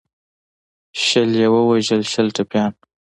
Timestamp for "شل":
1.03-1.31, 2.11-2.27